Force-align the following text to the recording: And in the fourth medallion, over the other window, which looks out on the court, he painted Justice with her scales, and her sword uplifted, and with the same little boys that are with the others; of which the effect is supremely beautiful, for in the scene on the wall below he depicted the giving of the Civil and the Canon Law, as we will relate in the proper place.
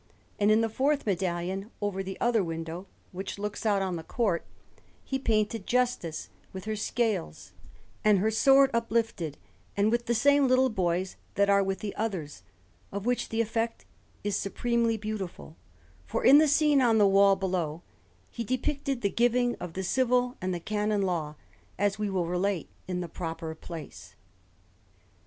And 0.39 0.49
in 0.49 0.61
the 0.61 0.67
fourth 0.69 1.05
medallion, 1.05 1.69
over 1.79 2.01
the 2.01 2.19
other 2.19 2.43
window, 2.43 2.87
which 3.11 3.37
looks 3.37 3.67
out 3.67 3.83
on 3.83 3.97
the 3.97 4.03
court, 4.03 4.43
he 5.03 5.19
painted 5.19 5.67
Justice 5.67 6.29
with 6.51 6.65
her 6.65 6.75
scales, 6.75 7.51
and 8.03 8.17
her 8.17 8.31
sword 8.31 8.71
uplifted, 8.73 9.37
and 9.77 9.91
with 9.91 10.07
the 10.07 10.15
same 10.15 10.47
little 10.47 10.69
boys 10.69 11.17
that 11.35 11.51
are 11.51 11.61
with 11.63 11.81
the 11.81 11.95
others; 11.95 12.41
of 12.91 13.05
which 13.05 13.29
the 13.29 13.41
effect 13.41 13.85
is 14.23 14.35
supremely 14.35 14.97
beautiful, 14.97 15.55
for 16.07 16.25
in 16.25 16.39
the 16.39 16.47
scene 16.47 16.81
on 16.81 16.97
the 16.97 17.05
wall 17.05 17.35
below 17.35 17.83
he 18.31 18.43
depicted 18.43 19.01
the 19.01 19.09
giving 19.11 19.53
of 19.57 19.73
the 19.73 19.83
Civil 19.83 20.35
and 20.41 20.51
the 20.51 20.59
Canon 20.59 21.03
Law, 21.03 21.35
as 21.77 21.99
we 21.99 22.09
will 22.09 22.25
relate 22.25 22.69
in 22.87 23.01
the 23.01 23.07
proper 23.07 23.53
place. 23.53 24.15